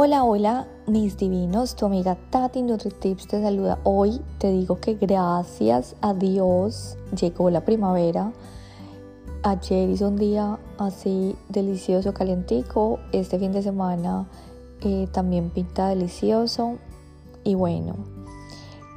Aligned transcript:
Hola, 0.00 0.22
hola, 0.22 0.68
mis 0.86 1.16
divinos, 1.16 1.74
tu 1.74 1.84
amiga 1.84 2.16
Tati 2.30 2.62
NutriTips 2.62 3.26
te 3.26 3.42
saluda. 3.42 3.80
Hoy 3.82 4.20
te 4.38 4.48
digo 4.52 4.78
que 4.78 4.94
gracias 4.94 5.96
a 6.00 6.14
Dios 6.14 6.96
llegó 7.20 7.50
la 7.50 7.64
primavera. 7.64 8.32
Ayer 9.42 9.88
hizo 9.88 10.06
un 10.06 10.14
día 10.14 10.60
así 10.78 11.34
delicioso, 11.48 12.14
calientico. 12.14 13.00
Este 13.10 13.40
fin 13.40 13.50
de 13.50 13.60
semana 13.60 14.28
eh, 14.82 15.08
también 15.10 15.50
pinta 15.50 15.88
delicioso. 15.88 16.78
Y 17.42 17.56
bueno, 17.56 17.96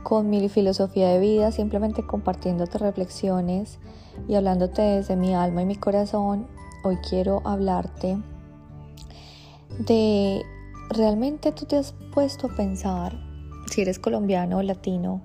con 0.03 0.29
mi 0.29 0.49
filosofía 0.49 1.09
de 1.09 1.19
vida, 1.19 1.51
simplemente 1.51 2.05
compartiéndote 2.05 2.77
reflexiones 2.77 3.79
y 4.27 4.35
hablándote 4.35 4.83
desde 4.83 5.15
mi 5.15 5.33
alma 5.33 5.63
y 5.63 5.65
mi 5.65 5.77
corazón, 5.77 6.45
hoy 6.83 6.97
quiero 6.97 7.41
hablarte 7.43 8.19
de 9.79 10.45
realmente 10.93 11.51
tú 11.51 11.65
te 11.65 11.77
has 11.77 11.93
puesto 12.13 12.47
a 12.47 12.55
pensar, 12.55 13.17
si 13.69 13.81
eres 13.81 13.99
colombiano 13.99 14.57
o 14.57 14.61
latino, 14.61 15.21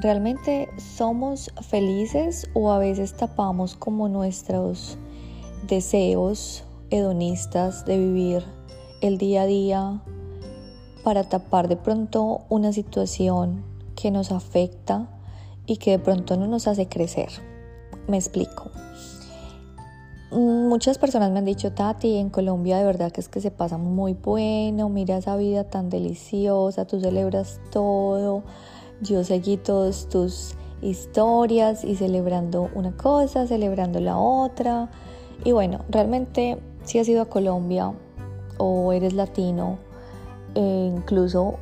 ¿realmente 0.00 0.68
somos 0.76 1.52
felices 1.68 2.48
o 2.54 2.72
a 2.72 2.78
veces 2.78 3.14
tapamos 3.14 3.76
como 3.76 4.08
nuestros 4.08 4.98
deseos 5.66 6.64
hedonistas 6.90 7.84
de 7.84 7.98
vivir 7.98 8.44
el 9.00 9.18
día 9.18 9.42
a 9.42 9.46
día 9.46 10.02
para 11.04 11.24
tapar 11.24 11.68
de 11.68 11.76
pronto 11.76 12.44
una 12.48 12.72
situación 12.72 13.64
que 13.94 14.10
nos 14.10 14.32
afecta 14.32 15.08
y 15.66 15.76
que 15.76 15.92
de 15.92 15.98
pronto 15.98 16.36
no 16.36 16.46
nos 16.46 16.66
hace 16.66 16.88
crecer? 16.88 17.28
Me 18.08 18.16
explico. 18.16 18.70
Muchas 20.68 20.98
personas 20.98 21.30
me 21.30 21.38
han 21.38 21.46
dicho, 21.46 21.72
Tati, 21.72 22.18
en 22.18 22.28
Colombia 22.28 22.76
de 22.76 22.84
verdad 22.84 23.10
que 23.10 23.22
es 23.22 23.30
que 23.30 23.40
se 23.40 23.50
pasa 23.50 23.78
muy 23.78 24.12
bueno, 24.12 24.90
mira 24.90 25.16
esa 25.16 25.34
vida 25.34 25.64
tan 25.64 25.88
deliciosa, 25.88 26.86
tú 26.86 27.00
celebras 27.00 27.58
todo, 27.72 28.42
yo 29.00 29.24
seguí 29.24 29.56
todas 29.56 30.10
tus 30.10 30.56
historias 30.82 31.84
y 31.84 31.96
celebrando 31.96 32.68
una 32.74 32.94
cosa, 32.94 33.46
celebrando 33.46 33.98
la 33.98 34.18
otra. 34.18 34.90
Y 35.42 35.52
bueno, 35.52 35.86
realmente 35.88 36.58
si 36.84 36.98
has 36.98 37.08
ido 37.08 37.22
a 37.22 37.30
Colombia 37.30 37.94
o 38.58 38.92
eres 38.92 39.14
latino, 39.14 39.78
e 40.54 40.92
incluso 40.94 41.54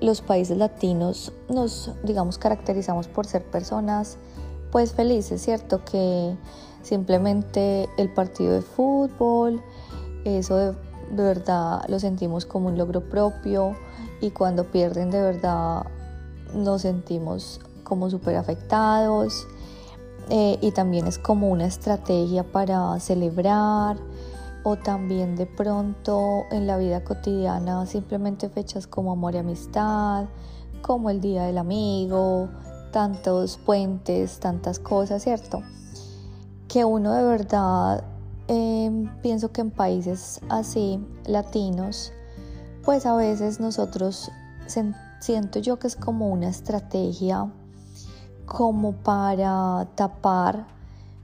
los 0.00 0.20
países 0.20 0.56
latinos 0.56 1.32
nos, 1.48 1.90
digamos, 2.04 2.38
caracterizamos 2.38 3.08
por 3.08 3.26
ser 3.26 3.42
personas 3.42 4.16
pues 4.74 4.92
felices, 4.92 5.40
¿cierto? 5.40 5.84
Que 5.84 6.36
simplemente 6.82 7.88
el 7.96 8.12
partido 8.12 8.54
de 8.54 8.60
fútbol, 8.60 9.62
eso 10.24 10.56
de, 10.56 10.74
verdad 11.12 11.82
lo 11.86 12.00
sentimos 12.00 12.44
como 12.44 12.70
un 12.70 12.76
logro 12.76 13.08
propio 13.08 13.76
y 14.20 14.32
cuando 14.32 14.64
pierden 14.64 15.12
de 15.12 15.22
verdad 15.22 15.84
nos 16.56 16.82
sentimos 16.82 17.60
como 17.84 18.10
súper 18.10 18.34
afectados 18.34 19.46
eh, 20.28 20.58
y 20.60 20.72
también 20.72 21.06
es 21.06 21.20
como 21.20 21.50
una 21.50 21.66
estrategia 21.66 22.42
para 22.42 22.98
celebrar 22.98 23.96
o 24.64 24.74
también 24.74 25.36
de 25.36 25.46
pronto 25.46 26.46
en 26.50 26.66
la 26.66 26.78
vida 26.78 27.04
cotidiana 27.04 27.86
simplemente 27.86 28.48
fechas 28.48 28.88
como 28.88 29.12
amor 29.12 29.36
y 29.36 29.38
amistad, 29.38 30.24
como 30.82 31.10
el 31.10 31.20
Día 31.20 31.44
del 31.44 31.58
Amigo, 31.58 32.48
tantos 32.94 33.58
puentes, 33.58 34.38
tantas 34.38 34.78
cosas, 34.78 35.24
¿cierto? 35.24 35.64
Que 36.68 36.84
uno 36.84 37.12
de 37.12 37.24
verdad, 37.24 38.04
em, 38.46 39.10
pienso 39.20 39.50
que 39.50 39.62
en 39.62 39.72
países 39.72 40.38
así, 40.48 41.04
latinos, 41.26 42.12
pues 42.84 43.04
a 43.04 43.16
veces 43.16 43.58
nosotros 43.58 44.30
siento 45.18 45.58
yo 45.58 45.80
que 45.80 45.88
es 45.88 45.96
como 45.96 46.28
una 46.28 46.48
estrategia 46.48 47.50
como 48.46 48.92
para 48.92 49.88
tapar 49.96 50.64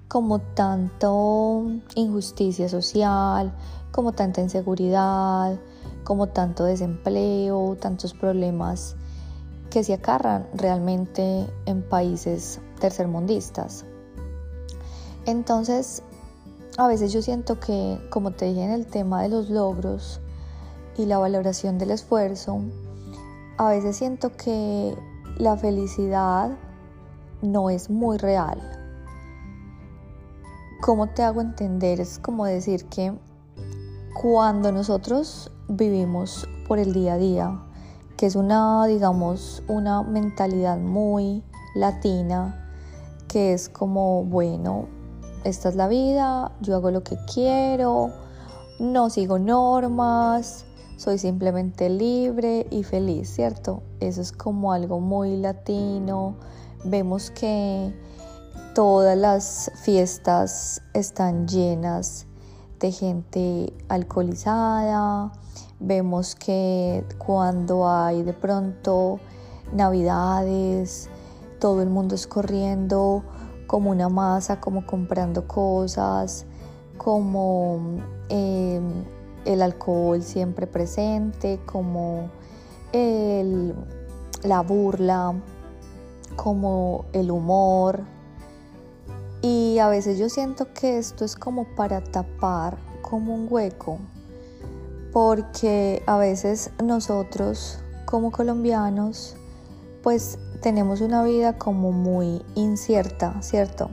como 0.09 0.41
tanto 0.41 1.67
injusticia 1.95 2.69
social, 2.69 3.53
como 3.93 4.11
tanta 4.11 4.41
inseguridad, 4.41 5.57
como 6.03 6.27
tanto 6.27 6.65
desempleo, 6.65 7.77
tantos 7.81 8.13
problemas 8.13 8.97
que 9.71 9.85
se 9.85 9.95
acarran 9.95 10.47
realmente 10.55 11.47
en 11.67 11.83
países 11.83 12.61
tercermundistas. 12.81 13.85
Entonces, 15.27 16.03
a 16.77 16.89
veces 16.89 17.13
yo 17.13 17.23
siento 17.23 17.61
que, 17.61 17.99
como 18.11 18.33
te 18.33 18.47
dije 18.47 18.65
en 18.65 18.73
el 18.73 18.87
tema 18.87 19.23
de 19.23 19.29
los 19.29 19.49
logros 19.49 20.21
y 20.97 21.07
la 21.07 21.19
valoración 21.19 21.79
del 21.79 21.93
esfuerzo, 21.93 22.61
a 23.59 23.69
veces 23.71 23.97
siento 23.97 24.37
que 24.37 24.97
la 25.39 25.57
felicidad 25.57 26.51
no 27.43 27.71
es 27.71 27.91
muy 27.91 28.19
real. 28.19 28.61
¿Cómo 30.81 31.09
te 31.09 31.23
hago 31.23 31.41
entender? 31.41 32.01
Es 32.01 32.19
como 32.19 32.47
decir 32.47 32.87
que 32.87 33.13
cuando 34.21 34.73
nosotros 34.73 35.53
vivimos 35.69 36.49
por 36.67 36.79
el 36.79 36.93
día 36.93 37.15
a 37.15 37.19
día, 37.19 37.70
que 38.21 38.27
es 38.27 38.37
una, 38.37 38.85
digamos, 38.85 39.63
una 39.67 40.03
mentalidad 40.03 40.77
muy 40.77 41.43
latina, 41.75 42.71
que 43.29 43.55
es 43.55 43.71
como, 43.71 44.25
bueno, 44.25 44.89
esta 45.45 45.71
es 45.71 45.75
la 45.75 45.89
vida, 45.89 46.53
yo 46.61 46.77
hago 46.77 46.91
lo 46.91 47.03
que 47.03 47.17
quiero, 47.33 48.11
no 48.79 49.09
sigo 49.09 49.39
normas, 49.39 50.67
soy 50.99 51.17
simplemente 51.17 51.89
libre 51.89 52.67
y 52.71 52.83
feliz, 52.83 53.31
¿cierto? 53.31 53.83
Eso 54.01 54.21
es 54.21 54.33
como 54.33 54.75
algo 54.75 55.01
muy 55.01 55.39
latino. 55.39 56.37
Vemos 56.85 57.31
que 57.31 57.91
todas 58.75 59.17
las 59.17 59.73
fiestas 59.83 60.83
están 60.93 61.49
llenas 61.49 62.27
de 62.81 62.93
gente 62.93 63.73
alcoholizada, 63.89 65.33
Vemos 65.83 66.35
que 66.35 67.07
cuando 67.17 67.89
hay 67.89 68.23
de 68.23 68.35
pronto 68.35 69.19
navidades, 69.73 71.09
todo 71.59 71.81
el 71.81 71.89
mundo 71.89 72.15
es 72.15 72.27
corriendo 72.27 73.23
como 73.67 73.91
una 73.91 74.11
masa, 74.11 74.61
como 74.61 74.85
comprando 74.85 75.49
cosas, 75.49 76.45
como 76.99 77.81
em, 78.29 79.05
el 79.47 79.63
alcohol 79.63 80.23
siempre 80.23 80.67
presente, 80.67 81.59
como 81.65 82.29
la 82.93 84.61
burla, 84.61 85.33
como 86.37 87.07
el 87.15 87.31
humor. 87.31 88.03
Y 89.43 89.79
a 89.79 89.89
veces 89.89 90.19
yo 90.19 90.29
siento 90.29 90.73
que 90.75 90.99
esto 90.99 91.25
es 91.25 91.37
como 91.37 91.65
para 91.75 92.03
tapar 92.03 92.77
como 93.03 93.35
un 93.35 93.47
hueco 93.51 93.99
porque 95.13 96.03
a 96.07 96.17
veces 96.17 96.71
nosotros 96.83 97.79
como 98.05 98.31
colombianos 98.31 99.37
pues 100.03 100.39
tenemos 100.63 101.01
una 101.01 101.23
vida 101.23 101.59
como 101.59 101.93
muy 101.93 102.43
incierta, 102.55 103.41
¿cierto? 103.43 103.91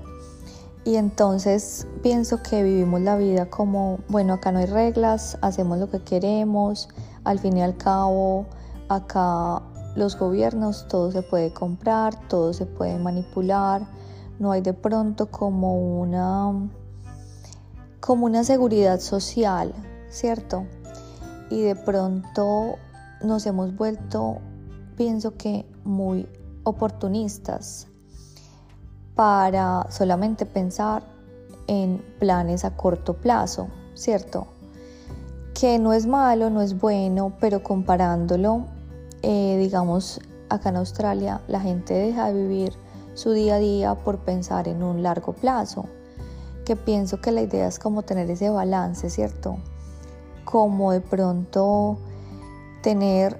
Y 0.83 0.95
entonces 0.95 1.85
pienso 2.01 2.41
que 2.41 2.63
vivimos 2.63 3.01
la 3.01 3.17
vida 3.17 3.49
como, 3.49 3.99
bueno, 4.07 4.33
acá 4.33 4.53
no 4.53 4.59
hay 4.59 4.67
reglas, 4.67 5.37
hacemos 5.41 5.79
lo 5.79 5.89
que 5.89 6.01
queremos, 6.01 6.87
al 7.25 7.39
fin 7.39 7.57
y 7.57 7.61
al 7.61 7.75
cabo, 7.75 8.45
acá 8.87 9.61
los 9.95 10.17
gobiernos, 10.17 10.87
todo 10.87 11.11
se 11.11 11.23
puede 11.23 11.51
comprar, 11.51 12.15
todo 12.29 12.53
se 12.53 12.65
puede 12.65 12.97
manipular, 12.99 13.81
no 14.39 14.51
hay 14.51 14.61
de 14.61 14.73
pronto 14.73 15.31
como 15.31 15.99
una, 15.99 16.69
como 17.99 18.25
una 18.25 18.43
seguridad 18.43 18.99
social, 18.99 19.73
¿cierto? 20.09 20.65
y 21.49 21.61
de 21.61 21.75
pronto 21.75 22.75
nos 23.23 23.45
hemos 23.45 23.75
vuelto, 23.75 24.39
pienso 24.95 25.35
que 25.37 25.65
muy 25.83 26.27
oportunistas 26.63 27.87
para 29.15 29.87
solamente 29.89 30.45
pensar 30.45 31.03
en 31.67 32.03
planes 32.19 32.65
a 32.65 32.75
corto 32.75 33.15
plazo, 33.15 33.67
¿cierto? 33.95 34.47
Que 35.59 35.79
no 35.79 35.93
es 35.93 36.05
malo, 36.05 36.49
no 36.49 36.61
es 36.61 36.79
bueno, 36.79 37.33
pero 37.39 37.63
comparándolo, 37.63 38.65
eh, 39.23 39.57
digamos, 39.59 40.21
acá 40.49 40.69
en 40.69 40.77
Australia 40.77 41.41
la 41.47 41.59
gente 41.59 41.93
deja 41.93 42.27
de 42.27 42.33
vivir 42.33 42.73
su 43.17 43.31
día 43.31 43.55
a 43.55 43.59
día 43.59 43.95
por 43.95 44.19
pensar 44.19 44.67
en 44.67 44.83
un 44.83 45.01
largo 45.01 45.33
plazo, 45.33 45.85
que 46.65 46.75
pienso 46.75 47.19
que 47.19 47.31
la 47.31 47.41
idea 47.41 47.67
es 47.67 47.79
como 47.79 48.03
tener 48.03 48.29
ese 48.29 48.49
balance, 48.49 49.09
¿cierto? 49.09 49.57
como 50.47 50.93
de 50.93 51.01
pronto 51.01 51.97
tener 52.81 53.37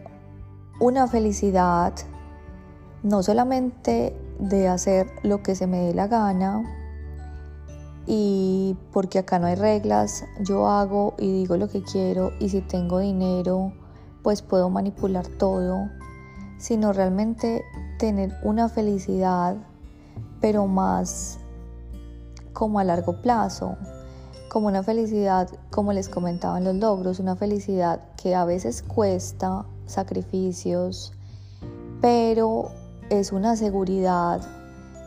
una 0.81 1.07
felicidad, 1.07 1.94
no 3.01 3.24
solamente 3.24 4.13
de 4.39 4.68
hacer 4.68 5.09
lo 5.24 5.41
que 5.41 5.56
se 5.56 5.68
me 5.68 5.79
dé 5.79 5.94
la 5.94 6.07
gana, 6.07 6.63
y 8.06 8.75
porque 8.91 9.19
acá 9.19 9.39
no 9.39 9.47
hay 9.47 9.56
reglas, 9.56 10.25
yo 10.41 10.68
hago 10.68 11.13
y 11.18 11.31
digo 11.31 11.56
lo 11.56 11.69
que 11.69 11.81
quiero 11.81 12.31
y 12.39 12.50
si 12.50 12.59
tengo 12.59 13.00
dinero, 13.00 13.71
pues 14.21 14.41
puedo 14.41 14.69
manipular 14.69 15.27
todo, 15.27 15.89
sino 16.57 16.91
realmente 16.91 17.63
tener 18.00 18.33
una 18.44 18.68
felicidad, 18.68 19.56
pero 20.42 20.68
más 20.68 21.39
como 22.54 22.80
a 22.80 22.84
largo 22.84 23.22
plazo, 23.22 23.78
como 24.50 24.68
una 24.68 24.84
felicidad, 24.84 25.50
como 25.69 25.94
les 25.94 26.10
comentaba 26.10 26.57
en 26.57 26.63
los 26.63 26.75
logros, 26.75 27.19
una 27.19 27.36
felicidad 27.36 28.01
que 28.16 28.34
a 28.34 28.45
veces 28.45 28.81
cuesta 28.81 29.66
sacrificios, 29.86 31.13
pero 32.01 32.72
es 33.10 33.31
una 33.31 33.56
seguridad 33.56 34.42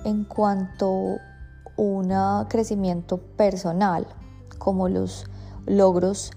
en 0.05 0.25
cuanto 0.25 0.87
a 0.87 1.81
un 1.81 2.13
crecimiento 2.49 3.19
personal, 3.19 4.07
como 4.59 4.89
los 4.89 5.27
logros 5.67 6.33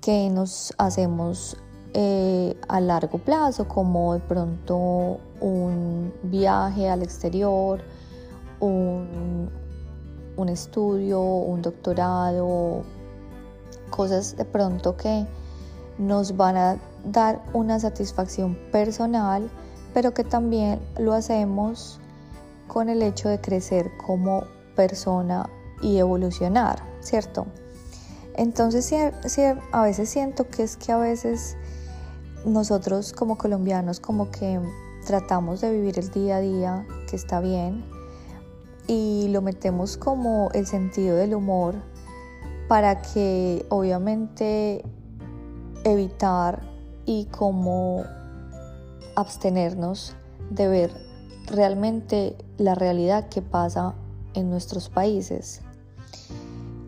que 0.00 0.30
nos 0.30 0.74
hacemos 0.78 1.56
eh, 1.94 2.58
a 2.68 2.80
largo 2.80 3.18
plazo, 3.18 3.68
como 3.68 4.14
de 4.14 4.20
pronto 4.20 5.18
un 5.40 6.12
viaje 6.22 6.88
al 6.88 7.02
exterior, 7.02 7.80
un, 8.60 9.50
estudio, 10.48 11.20
un 11.20 11.62
doctorado, 11.62 12.82
cosas 13.90 14.36
de 14.36 14.44
pronto 14.44 14.96
que 14.96 15.26
nos 15.98 16.36
van 16.36 16.56
a 16.56 16.76
dar 17.04 17.42
una 17.52 17.80
satisfacción 17.80 18.56
personal, 18.70 19.50
pero 19.94 20.12
que 20.12 20.24
también 20.24 20.80
lo 20.98 21.14
hacemos 21.14 22.00
con 22.68 22.88
el 22.88 23.02
hecho 23.02 23.28
de 23.28 23.40
crecer 23.40 23.90
como 24.04 24.44
persona 24.74 25.48
y 25.82 25.98
evolucionar, 25.98 26.82
¿cierto? 27.00 27.46
Entonces 28.34 28.92
a 29.72 29.82
veces 29.82 30.08
siento 30.10 30.48
que 30.48 30.62
es 30.62 30.76
que 30.76 30.92
a 30.92 30.98
veces 30.98 31.56
nosotros 32.44 33.12
como 33.12 33.38
colombianos 33.38 33.98
como 33.98 34.30
que 34.30 34.60
tratamos 35.06 35.60
de 35.60 35.72
vivir 35.72 35.98
el 35.98 36.10
día 36.10 36.36
a 36.36 36.40
día, 36.40 36.86
que 37.08 37.16
está 37.16 37.40
bien, 37.40 37.84
y 38.86 39.28
lo 39.28 39.42
metemos 39.42 39.96
como 39.96 40.50
el 40.52 40.66
sentido 40.66 41.16
del 41.16 41.34
humor 41.34 41.74
para 42.68 43.02
que 43.02 43.66
obviamente 43.68 44.84
evitar 45.84 46.62
y 47.04 47.26
como 47.26 48.04
abstenernos 49.14 50.14
de 50.50 50.68
ver 50.68 50.90
realmente 51.46 52.36
la 52.58 52.74
realidad 52.74 53.28
que 53.28 53.42
pasa 53.42 53.94
en 54.34 54.50
nuestros 54.50 54.88
países. 54.88 55.62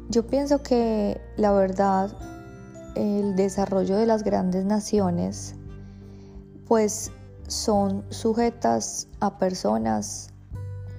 Yo 0.09 0.27
pienso 0.27 0.63
que 0.63 1.21
la 1.37 1.53
verdad, 1.53 2.11
el 2.95 3.37
desarrollo 3.37 3.97
de 3.97 4.07
las 4.07 4.25
grandes 4.25 4.65
naciones, 4.65 5.55
pues 6.67 7.13
son 7.47 8.05
sujetas 8.11 9.09
a 9.21 9.39
personas 9.39 10.31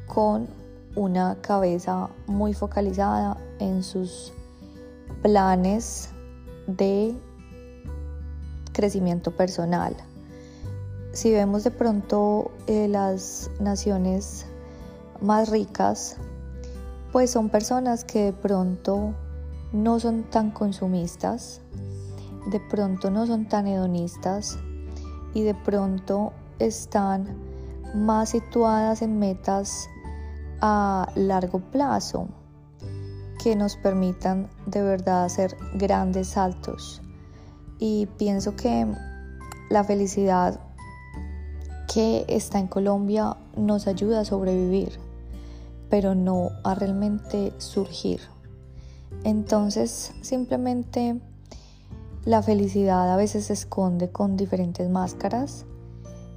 con 0.08 0.48
una 0.96 1.38
cabeza 1.42 2.10
muy 2.28 2.54
focalizada 2.54 3.38
en 3.60 3.84
sus 3.84 4.34
planes 5.22 6.10
de 6.68 7.16
crecimiento 8.74 9.32
personal. 9.32 9.96
Si 11.12 11.32
vemos 11.32 11.64
de 11.64 11.72
pronto 11.72 12.52
eh, 12.68 12.88
las 12.88 13.50
naciones 13.60 14.46
más 15.22 15.50
ricas, 15.50 16.18
pues 17.12 17.32
son 17.32 17.50
personas 17.50 18.04
que 18.04 18.26
de 18.26 18.34
pronto 18.34 19.14
no 19.74 20.00
son 20.00 20.24
tan 20.24 20.52
consumistas, 20.52 21.62
de 22.50 22.60
pronto 22.60 23.12
no 23.12 23.28
son 23.28 23.48
tan 23.48 23.68
hedonistas 23.68 24.58
y 25.34 25.44
de 25.44 25.56
pronto 25.56 26.34
están 26.60 27.28
más 27.94 28.30
situadas 28.30 29.02
en 29.02 29.20
metas 29.20 29.90
a 30.62 31.12
largo 31.16 31.60
plazo 31.60 32.28
que 33.42 33.56
nos 33.56 33.78
permitan 33.78 34.50
de 34.66 34.82
verdad 34.82 35.24
hacer 35.24 35.56
grandes 35.76 36.30
saltos. 36.30 37.02
Y 37.80 38.08
pienso 38.18 38.56
que 38.56 38.86
la 39.70 39.84
felicidad 39.84 40.60
que 41.92 42.26
está 42.28 42.60
en 42.60 42.68
Colombia 42.68 43.38
nos 43.56 43.88
ayuda 43.88 44.22
a 44.22 44.26
sobrevivir, 44.26 45.00
pero 45.90 46.16
no 46.16 46.50
a 46.64 46.76
realmente 46.76 47.54
surgir. 47.58 48.20
Entonces 49.24 50.12
simplemente 50.22 51.20
la 52.26 52.44
felicidad 52.44 53.12
a 53.12 53.16
veces 53.16 53.46
se 53.46 53.54
esconde 53.54 54.12
con 54.12 54.38
diferentes 54.38 54.90
máscaras 54.90 55.66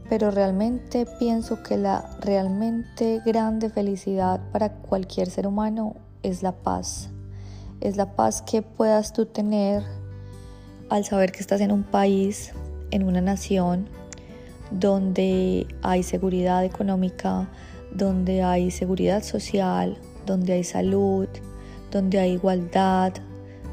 pero 0.09 0.31
realmente 0.31 1.07
pienso 1.19 1.63
que 1.63 1.77
la 1.77 2.17
realmente 2.21 3.21
grande 3.25 3.71
felicidad 3.71 4.41
para 4.53 4.71
cualquier 4.71 5.31
ser 5.31 5.47
humano 5.47 5.97
es 6.23 6.43
la 6.43 6.53
paz. 6.53 7.11
Es 7.81 7.97
la 7.97 8.15
paz 8.15 8.43
que 8.43 8.63
puedas 8.63 9.13
tú 9.13 9.27
tener 9.27 9.83
al 10.91 11.05
saber 11.05 11.33
que 11.33 11.41
estás 11.41 11.61
en 11.61 11.73
un 11.73 11.83
país, 11.83 12.53
en 12.91 13.05
una 13.05 13.21
nación, 13.21 13.89
donde 14.71 15.67
hay 15.83 16.03
seguridad 16.03 16.65
económica, 16.65 17.49
donde 17.95 18.43
hay 18.43 18.71
seguridad 18.71 19.23
social, 19.23 19.99
donde 20.27 20.55
hay 20.55 20.65
salud, 20.65 21.29
donde 21.91 22.19
hay 22.19 22.33
igualdad, 22.33 23.13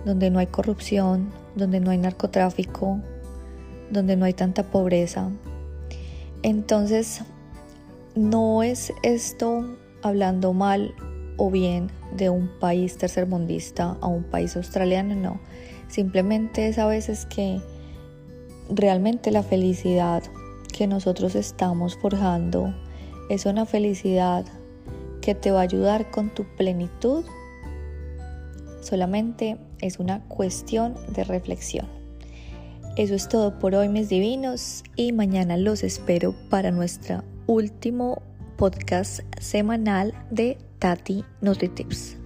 donde 0.05 0.29
no 0.29 0.39
hay 0.39 0.47
corrupción, 0.47 1.31
donde 1.55 1.79
no 1.79 1.91
hay 1.91 1.97
narcotráfico, 1.97 2.99
donde 3.91 4.15
no 4.15 4.25
hay 4.25 4.33
tanta 4.33 4.63
pobreza, 4.63 5.29
entonces, 6.43 7.21
no 8.15 8.63
es 8.63 8.93
esto 9.03 9.77
hablando 10.01 10.53
mal 10.53 10.93
o 11.37 11.51
bien 11.51 11.91
de 12.15 12.29
un 12.29 12.49
país 12.59 12.97
tercermundista 12.97 13.97
a 14.01 14.07
un 14.07 14.23
país 14.23 14.55
australiano, 14.55 15.15
no. 15.15 15.39
Simplemente 15.87 16.67
es 16.67 16.77
a 16.77 16.85
veces 16.85 17.25
que 17.25 17.61
realmente 18.69 19.31
la 19.31 19.43
felicidad 19.43 20.23
que 20.71 20.87
nosotros 20.87 21.35
estamos 21.35 21.97
forjando 21.97 22.73
es 23.29 23.45
una 23.45 23.65
felicidad 23.65 24.45
que 25.21 25.35
te 25.35 25.51
va 25.51 25.59
a 25.59 25.63
ayudar 25.63 26.09
con 26.11 26.29
tu 26.29 26.45
plenitud. 26.55 27.25
Solamente 28.81 29.57
es 29.81 29.99
una 29.99 30.23
cuestión 30.27 30.95
de 31.13 31.23
reflexión. 31.23 31.98
Eso 32.99 33.15
es 33.15 33.29
todo 33.29 33.57
por 33.59 33.75
hoy, 33.75 33.87
mis 33.87 34.09
divinos, 34.09 34.83
y 34.97 35.13
mañana 35.13 35.55
los 35.55 35.85
espero 35.85 36.35
para 36.49 36.69
nuestro 36.69 37.23
último 37.47 38.21
podcast 38.57 39.21
semanal 39.39 40.13
de 40.31 40.57
Tati 40.79 41.23
NutriTips. 41.39 42.18